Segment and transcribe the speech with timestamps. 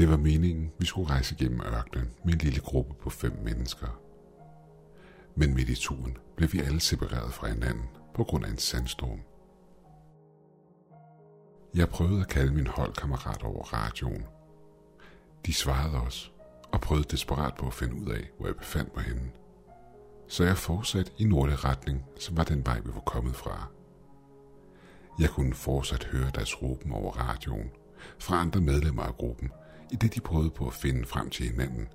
[0.00, 4.00] Det var meningen, vi skulle rejse gennem ørkenen med en lille gruppe på fem mennesker.
[5.34, 7.84] Men midt i turen blev vi alle separeret fra hinanden
[8.14, 9.20] på grund af en sandstorm.
[11.74, 14.24] Jeg prøvede at kalde min holdkammerat over radioen.
[15.46, 16.32] De svarede os
[16.72, 19.30] og prøvede desperat på at finde ud af, hvor jeg befandt mig henne.
[20.28, 23.66] Så jeg fortsatte i nordlig retning, som var den vej, vi var kommet fra.
[25.18, 27.70] Jeg kunne fortsat høre deres råben over radioen
[28.18, 29.50] fra andre medlemmer af gruppen,
[29.92, 31.88] i det de prøvede på at finde frem til hinanden.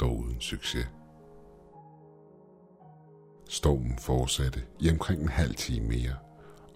[0.00, 0.88] Dog uden succes.
[3.48, 6.14] Stormen fortsatte i omkring en halv time mere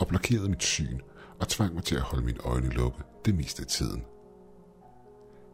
[0.01, 1.01] og blokerede mit syn
[1.41, 4.05] og tvang mig til at holde mine øjne lukket det meste af tiden.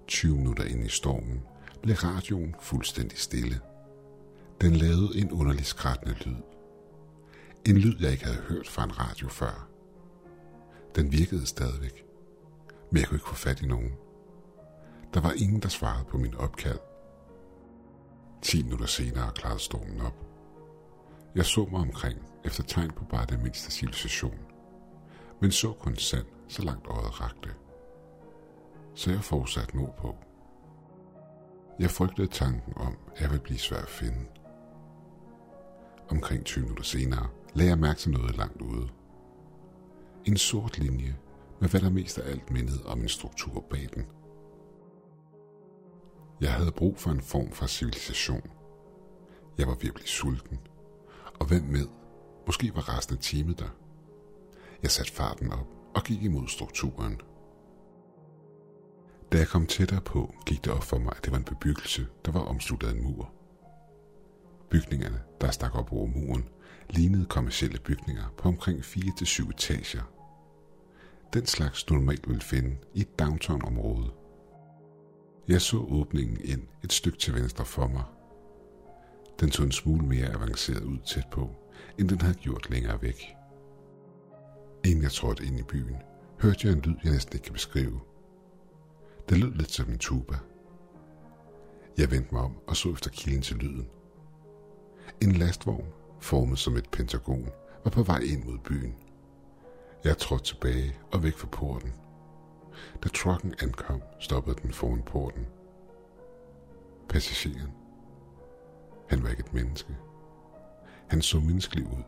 [0.07, 1.43] 20 minutter ind i stormen
[1.83, 3.61] blev radioen fuldstændig stille.
[4.61, 6.43] Den lavede en underlig skrættende lyd.
[7.67, 9.69] En lyd, jeg ikke havde hørt fra en radio før.
[10.95, 12.05] Den virkede stadigvæk,
[12.91, 13.93] men jeg kunne ikke få fat i nogen.
[15.15, 16.79] Der var ingen, der svarede på min opkald.
[18.43, 20.27] 10 minutter senere klarede stormen op.
[21.35, 24.39] Jeg så mig omkring efter tegn på bare den mindste civilisation,
[25.41, 27.51] men så kun sand, så langt øjet rakte.
[28.95, 30.17] Så jeg fortsatte nordpå.
[31.79, 34.27] Jeg frygtede tanken om, at jeg ville blive svær at finde.
[36.09, 38.89] Omkring 20 minutter senere lagde jeg mærke til noget langt ude.
[40.25, 41.17] En sort linje
[41.61, 44.07] med hvad der mest af alt mindede om en struktur bag den.
[46.41, 48.51] Jeg havde brug for en form for civilisation.
[49.59, 50.59] Jeg var virkelig sulten.
[51.41, 51.87] Og hvem med?
[52.47, 53.69] Måske var resten af teamet der.
[54.83, 57.21] Jeg satte farten op og gik imod strukturen.
[59.33, 62.07] Da jeg kom tættere på, gik det op for mig, at det var en bebyggelse,
[62.25, 63.33] der var omsluttet af en mur.
[64.71, 66.49] Bygningerne, der stak op over muren,
[66.91, 70.03] lignede kommersielle bygninger på omkring 4-7 etager.
[71.33, 74.11] Den slags du normalt vil finde i et downtown-område.
[75.49, 78.05] Jeg så åbningen ind et stykke til venstre for mig.
[79.41, 81.51] Den så en smule mere avanceret ud tæt på,
[81.99, 83.27] end den havde gjort længere væk.
[84.85, 85.97] Inden jeg trådte ind i byen,
[86.41, 88.01] hørte jeg en lyd, jeg næsten ikke kan beskrive.
[89.29, 90.39] Det lød lidt som en tuba.
[91.99, 93.89] Jeg vendte mig om og så efter kilden til lyden.
[95.23, 95.87] En lastvogn,
[96.21, 97.49] formet som et pentagon,
[97.85, 98.95] var på vej ind mod byen.
[100.05, 101.93] Jeg trådte tilbage og væk fra porten.
[103.05, 105.47] Da trucken ankom, stoppede den foran porten.
[107.09, 107.73] Passageren.
[109.09, 109.97] Han var ikke et menneske.
[111.09, 112.03] Han så menneskelig ud,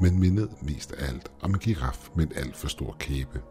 [0.00, 3.42] men mindede mest af alt om en giraf med en alt for stor kæbe.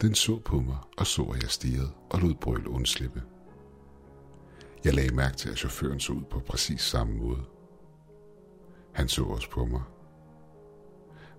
[0.00, 3.22] Den så på mig og så, at jeg stirrede og lod brøl undslippe.
[4.84, 7.44] Jeg lagde mærke til, at chaufføren så ud på præcis samme måde.
[8.92, 9.82] Han så også på mig.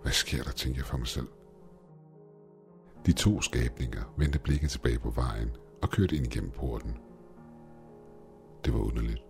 [0.02, 1.28] Hvad sker der, tænkte jeg for mig selv.
[3.06, 5.50] De to skabninger vendte blikket tilbage på vejen
[5.82, 6.98] og kørte ind igennem porten.
[8.66, 9.24] Det var underligt.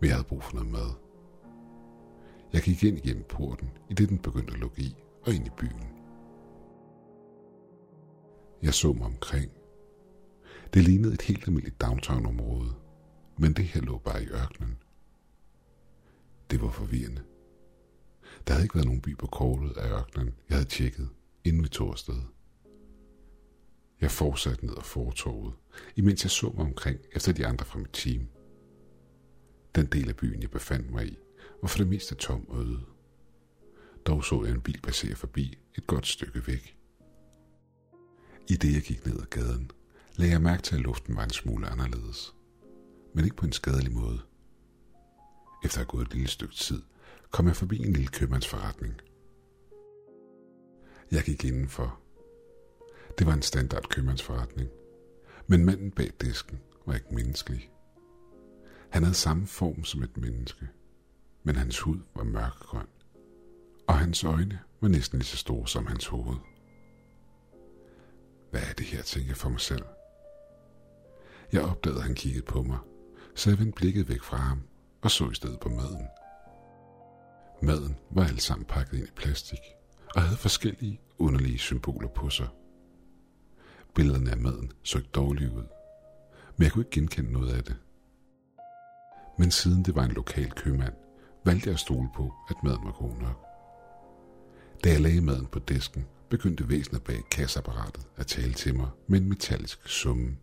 [0.00, 0.90] Men jeg havde brug for noget mad.
[2.52, 5.50] Jeg gik ind igennem porten, i det den begyndte at lukke i, og ind i
[5.50, 5.96] byen.
[8.62, 9.50] Jeg så mig omkring.
[10.74, 12.74] Det lignede et helt almindeligt downtown-område,
[13.38, 14.78] men det her lå bare i ørkenen.
[16.50, 17.22] Det var forvirrende.
[18.46, 21.08] Der havde ikke været nogen by på kortet af ørkenen, jeg havde tjekket,
[21.44, 22.22] inden vi tog afsted.
[24.00, 25.54] Jeg fortsatte ned ad fortorvet,
[25.96, 28.28] imens jeg så mig omkring efter de andre fra mit team.
[29.74, 31.18] Den del af byen, jeg befandt mig i,
[31.62, 32.80] var for det meste tom og øde.
[34.06, 36.76] Dog så jeg en bil passere forbi et godt stykke væk.
[38.48, 39.70] I det jeg gik ned ad gaden,
[40.16, 42.34] lagde jeg mærke til, at luften var en smule anderledes.
[43.14, 44.20] Men ikke på en skadelig måde.
[45.64, 46.82] Efter at have gået et lille stykke tid,
[47.30, 49.00] kom jeg forbi en lille købmandsforretning.
[51.10, 52.05] Jeg gik indenfor.
[53.18, 54.68] Det var en standard købmandsforretning.
[55.46, 57.70] Men manden bag disken var ikke menneskelig.
[58.90, 60.68] Han havde samme form som et menneske,
[61.42, 62.86] men hans hud var mørkegrøn,
[63.88, 66.36] og hans øjne var næsten lige så store som hans hoved.
[68.50, 69.84] Hvad er det her, tænkte jeg for mig selv.
[71.52, 72.78] Jeg opdagede, at han kiggede på mig,
[73.34, 74.62] så jeg vendte blikket væk fra ham
[75.02, 76.06] og så i stedet på maden.
[77.62, 79.60] Maden var alt sammen pakket ind i plastik
[80.14, 82.48] og havde forskellige underlige symboler på sig.
[83.96, 85.64] Billederne af maden så ikke dårlige ud,
[86.56, 87.76] men jeg kunne ikke genkende noget af det.
[89.38, 90.94] Men siden det var en lokal købmand,
[91.44, 93.44] valgte jeg at stole på, at maden var god nok.
[94.84, 99.20] Da jeg lagde maden på disken, begyndte væsenet bag kasseapparatet at tale til mig med
[99.20, 100.36] en metallisk summe.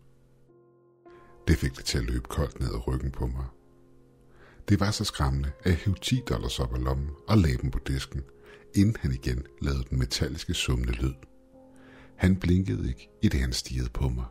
[1.48, 3.46] Det fik det til at løbe koldt ned ad ryggen på mig.
[4.68, 7.70] Det var så skræmmende, at jeg hævde 10 dollars op af lommen og lagde dem
[7.70, 8.22] på disken,
[8.74, 11.14] inden han igen lavede den metalliske summende lyd.
[12.16, 14.24] Han blinkede ikke, i det han stirrede på mig.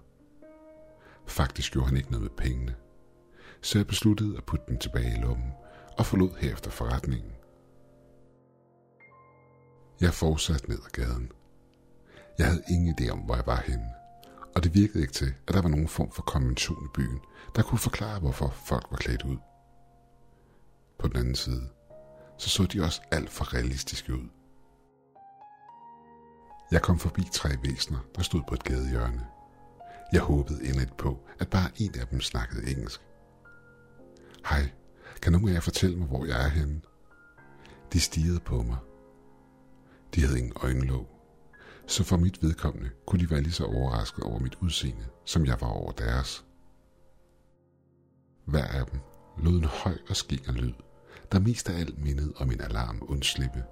[1.28, 2.76] Faktisk gjorde han ikke noget med pengene.
[3.62, 5.52] Så jeg besluttede at putte dem tilbage i lommen
[5.98, 7.32] og forlod herefter forretningen.
[10.02, 11.32] Jeg fortsatte ned ad gaden.
[12.38, 13.90] Jeg havde ingen idé om, hvor jeg var henne,
[14.56, 17.20] og det virkede ikke til, at der var nogen form for konvention i byen,
[17.56, 19.38] der kunne forklare, hvorfor folk var klædt ud.
[21.00, 21.70] På den anden side,
[22.38, 24.30] så så de også alt for realistiske ud.
[26.74, 29.28] Jeg kom forbi tre væsener, der stod på et gadehjørne.
[30.14, 33.02] Jeg håbede endeligt på, at bare en af dem snakkede engelsk.
[34.50, 34.72] Hej,
[35.22, 36.82] kan nogen af jer fortælle mig, hvor jeg er henne?
[37.94, 38.78] De stirrede på mig.
[40.16, 41.08] De havde ingen øjenlåg,
[41.88, 45.62] så for mit vedkommende kunne de være lige så overrasket over mit udseende, som jeg
[45.62, 46.46] var over deres.
[48.46, 49.00] Hver af dem
[49.38, 50.74] lød en høj og skinger lyd,
[51.32, 53.64] der mest af alt mindede om en alarm undslippe.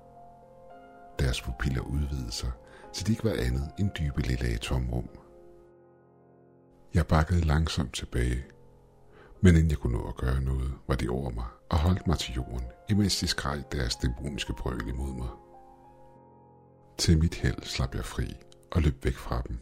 [1.20, 2.52] Deres pupiller udvidede sig,
[2.94, 5.10] så det ikke var andet end dybe lille tomrum.
[6.94, 8.46] Jeg bakkede langsomt tilbage,
[9.42, 12.18] men inden jeg kunne nå at gøre noget, var de over mig og holdt mig
[12.18, 15.30] til jorden, imens de skreg deres dæmoniske brøl imod mig.
[16.98, 18.36] Til mit held slap jeg fri
[18.72, 19.58] og løb væk fra dem.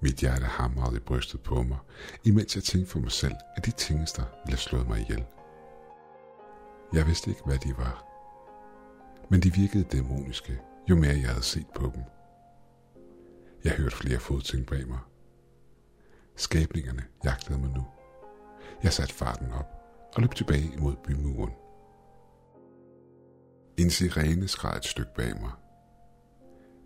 [0.00, 1.78] Mit hjerte hamrede i brystet på mig,
[2.24, 5.24] imens jeg tænkte for mig selv, at de tingester ville have slået mig ihjel.
[6.92, 8.04] Jeg vidste ikke, hvad de var.
[9.30, 12.02] Men de virkede dæmoniske, jo mere jeg havde set på dem.
[13.64, 14.98] Jeg hørte flere fodting bag mig.
[16.36, 17.86] Skabningerne jagtede mig nu.
[18.82, 19.66] Jeg satte farten op
[20.14, 21.52] og løb tilbage imod bymuren.
[23.78, 25.52] En sirene skreg et stykke bag mig.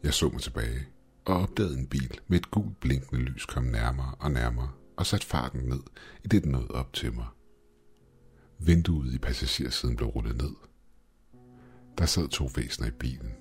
[0.03, 0.87] Jeg så mig tilbage
[1.25, 5.27] og opdagede en bil med et gult blinkende lys kom nærmere og nærmere og satte
[5.27, 5.83] farten ned,
[6.25, 7.27] i det den nåede op til mig.
[8.59, 10.55] Vinduet i passagersiden blev rullet ned.
[11.99, 13.33] Der sad to væsener i bilen.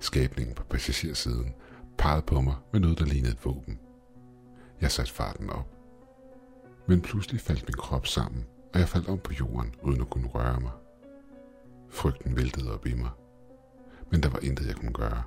[0.00, 1.54] Skabningen på passagersiden
[1.98, 3.78] pegede på mig med noget, der lignede et våben.
[4.80, 5.76] Jeg satte farten op.
[6.88, 10.28] Men pludselig faldt min krop sammen, og jeg faldt om på jorden, uden at kunne
[10.28, 10.72] røre mig.
[11.90, 13.10] Frygten væltede op i mig.
[14.10, 15.22] Men der var intet, jeg kunne gøre.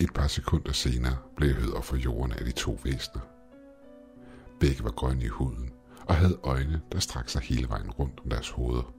[0.00, 3.20] Et par sekunder senere blev jeg hørt op for jorden af de to væsner.
[4.60, 5.70] Begge var grønne i huden
[6.08, 8.94] og havde øjne, der strak sig hele vejen rundt om deres hoveder.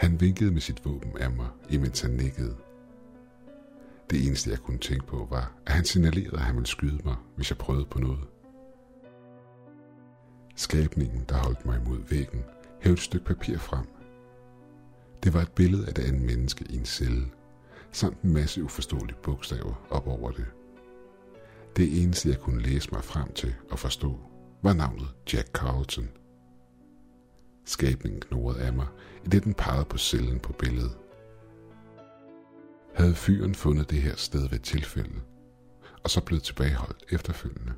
[0.00, 2.56] Han vinkede med sit våben af mig, imens han nikkede.
[4.10, 7.16] Det eneste, jeg kunne tænke på, var, at han signalerede, at han ville skyde mig,
[7.36, 8.24] hvis jeg prøvede på noget.
[10.56, 12.44] Skabningen, der holdt mig imod væggen,
[12.80, 13.86] hævde et stykke papir frem.
[15.22, 17.26] Det var et billede af et andet menneske i en celle,
[17.92, 20.46] samt en masse uforståelige bogstaver op over det.
[21.76, 24.18] Det eneste, jeg kunne læse mig frem til og forstå,
[24.62, 26.08] var navnet Jack Carlton.
[27.64, 28.86] Skabningen knurrede af mig,
[29.24, 30.98] i det den pegede på cellen på billedet.
[32.94, 35.20] Havde fyren fundet det her sted ved tilfælde,
[36.04, 37.72] og så blevet tilbageholdt efterfølgende?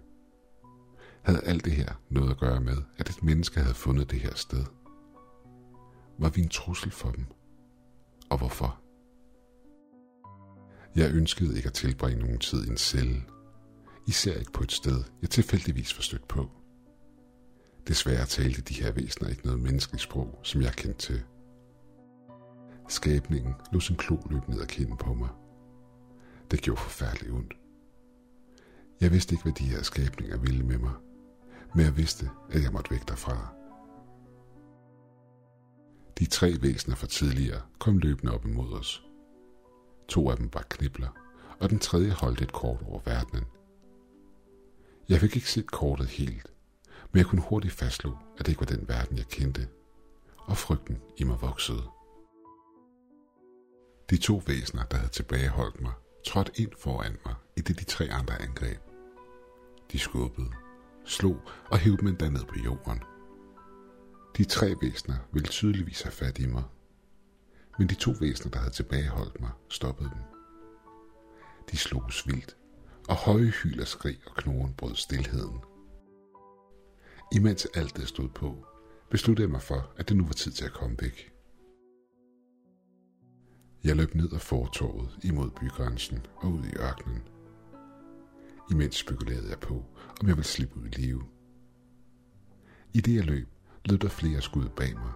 [1.23, 4.35] Havde alt det her noget at gøre med, at et menneske havde fundet det her
[4.35, 4.65] sted?
[6.19, 7.27] Var vi en trussel for dem?
[8.31, 8.79] Og hvorfor?
[10.97, 13.23] Jeg ønskede ikke at tilbringe nogen tid i en celle.
[14.07, 16.51] Især ikke på et sted, jeg tilfældigvis var stødt på.
[17.89, 21.23] Desværre talte de her væsener ikke noget menneskeligt sprog, som jeg kendte til.
[22.89, 25.29] Skabningen lå sin klo løb ned ad kinden på mig.
[26.51, 27.55] Det gjorde forfærdeligt ondt.
[29.01, 30.93] Jeg vidste ikke, hvad de her skabninger ville med mig,
[31.75, 33.55] men jeg vidste, at jeg måtte væk derfra.
[36.19, 39.07] De tre væsener fra tidligere kom løbende op imod os.
[40.09, 41.09] To af dem var knibler,
[41.61, 43.45] og den tredje holdt et kort over verdenen.
[45.09, 46.53] Jeg fik ikke set kortet helt,
[47.13, 49.69] men jeg kunne hurtigt fastslå, at det ikke var den verden, jeg kendte,
[50.37, 51.83] og frygten i mig voksede.
[54.11, 55.93] De to væsener, der havde tilbageholdt mig,
[56.27, 58.81] trådte ind foran mig, i det de tre andre angreb.
[59.93, 60.51] De skubbede,
[61.05, 61.41] slog
[61.71, 63.03] og hævde mig ned på jorden.
[64.37, 66.65] De tre væsener ville tydeligvis have fat i mig,
[67.79, 70.23] men de to væsener, der havde tilbageholdt mig, stoppede dem.
[71.71, 72.57] De slog vildt,
[73.09, 75.61] og høje hyl og skrig og knoren brød stilheden.
[77.35, 78.67] Imens alt det stod på,
[79.11, 81.33] besluttede jeg mig for, at det nu var tid til at komme væk.
[83.85, 87.23] Jeg løb ned ad fortorvet imod bygrænsen og ud i ørkenen.
[88.71, 89.75] Imens spekulerede jeg på,
[90.21, 91.25] om jeg ville slippe ud i live.
[92.95, 93.49] I det jeg løb,
[93.85, 95.13] lød der flere skud bag mig.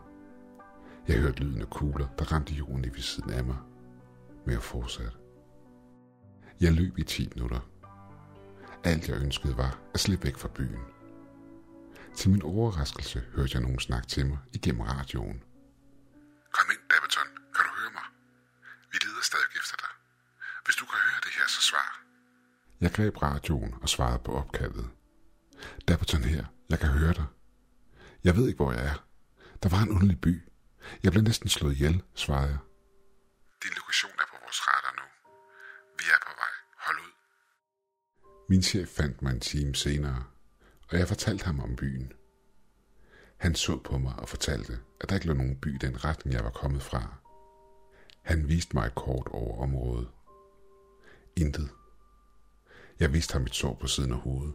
[1.08, 3.56] Jeg hørte lyden af kugler, der ramte jorden i ved siden af mig.
[4.44, 5.18] Men jeg fortsatte.
[6.60, 7.60] Jeg løb i 10 minutter.
[8.84, 10.95] Alt jeg ønskede var at slippe væk fra byen.
[12.16, 15.42] Til min overraskelse hørte jeg nogen snakke til mig igennem radioen.
[16.56, 17.28] Kom ind, Davidson.
[17.54, 18.06] Kan du høre mig?
[18.92, 19.92] Vi leder stadig efter dig.
[20.64, 21.88] Hvis du kan høre det her, så svar.
[22.80, 24.90] Jeg greb radioen og svarede på opkaldet.
[25.88, 27.26] Dapperton her, jeg kan høre dig.
[28.24, 29.06] Jeg ved ikke, hvor jeg er.
[29.62, 30.42] Der var en underlig by.
[31.02, 32.58] Jeg blev næsten slået ihjel, svarede jeg.
[33.62, 35.06] Din lokation er på vores radar nu.
[35.98, 36.54] Vi er på vej.
[36.84, 37.12] Hold ud.
[38.48, 40.24] Min chef fandt mig en time senere,
[40.88, 42.12] og jeg fortalte ham om byen.
[43.36, 46.34] Han så på mig og fortalte, at der ikke lå nogen by i den retning,
[46.34, 47.14] jeg var kommet fra.
[48.22, 50.08] Han viste mig et kort over området.
[51.36, 51.70] Intet.
[53.00, 54.54] Jeg viste ham et sår på siden af hovedet,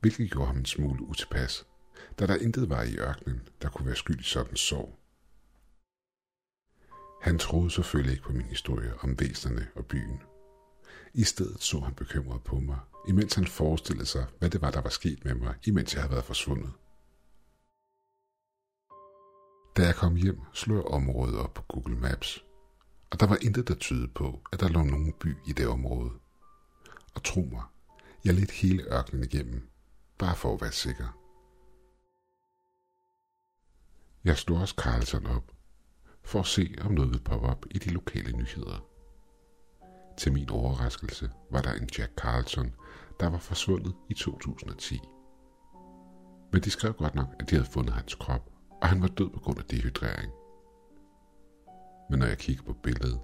[0.00, 1.66] hvilket gjorde ham en smule utilpas,
[2.18, 4.98] da der intet var i ørkenen, der kunne være skyld i sådan sår.
[7.22, 10.22] Han troede selvfølgelig ikke på min historie om væsenerne og byen.
[11.14, 12.78] I stedet så han bekymret på mig,
[13.08, 16.12] imens han forestillede sig, hvad det var, der var sket med mig, imens jeg havde
[16.12, 16.72] været forsvundet.
[19.76, 22.44] Da jeg kom hjem, slog jeg området op på Google Maps,
[23.10, 26.10] og der var intet, der tydede på, at der lå nogen by i det område.
[27.14, 27.62] Og tro mig,
[28.24, 29.70] jeg ledte hele ørkenen igennem,
[30.18, 31.18] bare for at være sikker.
[34.24, 35.52] Jeg slog også Carlson op,
[36.24, 38.86] for at se, om noget ville poppe op i de lokale nyheder.
[40.18, 42.74] Til min overraskelse var der en Jack Carlson,
[43.22, 45.00] der var forsvundet i 2010.
[46.52, 48.50] Men de skrev godt nok, at de havde fundet hans krop,
[48.82, 50.32] og han var død på grund af dehydrering.
[52.10, 53.20] Men når jeg kigger på billedet,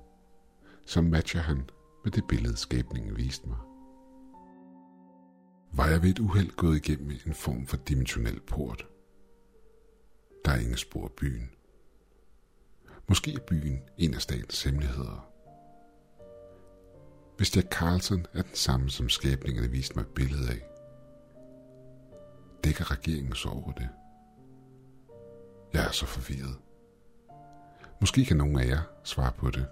[0.86, 1.70] så matcher han
[2.04, 3.58] med det billede, skabningen viste mig.
[5.72, 8.86] Var jeg ved et uheld gået igennem en form for dimensionel port?
[10.44, 11.50] Der er ingen spor af byen.
[13.08, 15.37] Måske er byen en af statens hemmeligheder.
[17.38, 20.62] Hvis Jack Carlsen er den samme, som skabningerne viste mig et billede af,
[22.64, 23.88] dækker regeringen så over det.
[25.72, 26.58] Jeg er så forvirret.
[28.00, 29.66] Måske kan nogen af jer svare på det.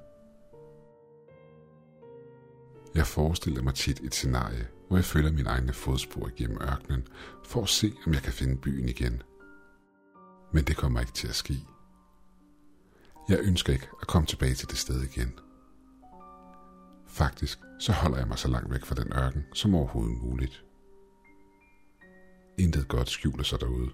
[2.94, 7.08] Jeg forestiller mig tit et scenarie, hvor jeg følger mine egne fodspor igennem ørkenen,
[7.44, 9.22] for at se, om jeg kan finde byen igen.
[10.52, 11.66] Men det kommer ikke til at ske.
[13.28, 15.38] Jeg ønsker ikke at komme tilbage til det sted igen.
[17.16, 20.64] Faktisk så holder jeg mig så langt væk fra den ørken som overhovedet muligt.
[22.58, 23.90] Intet godt skjuler sig derude.